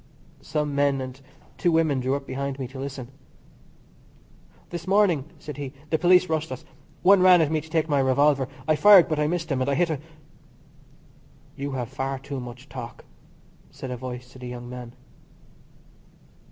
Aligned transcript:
(Some 0.41 0.73
men 0.73 0.99
and 0.99 1.21
two 1.59 1.71
women 1.71 1.99
drew 1.99 2.19
behind 2.19 2.57
me 2.57 2.67
to 2.69 2.79
listen). 2.79 3.09
"This 4.71 4.87
morning," 4.87 5.25
said 5.37 5.57
he, 5.57 5.73
"the 5.91 5.99
police 5.99 6.27
rushed 6.27 6.51
us. 6.51 6.65
One 7.03 7.21
ran 7.21 7.39
at 7.39 7.51
me 7.51 7.61
to 7.61 7.69
take 7.69 7.87
my 7.87 7.99
revolver. 7.99 8.47
I 8.67 8.75
fired 8.75 9.07
but 9.07 9.19
I 9.19 9.27
missed 9.27 9.51
him, 9.51 9.61
and 9.61 9.69
I 9.69 9.75
hit 9.75 9.91
a" 9.91 9.99
"You 11.55 11.73
have 11.73 11.89
far 11.89 12.17
too 12.17 12.39
much 12.39 12.67
talk," 12.67 13.05
said 13.69 13.91
a 13.91 13.95
voice 13.95 14.31
to 14.31 14.39
the 14.39 14.47
young 14.47 14.67
man. 14.67 14.93